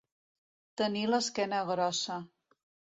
Tenir 0.83 1.05
l'esquena 1.13 1.63
grossa. 1.71 2.21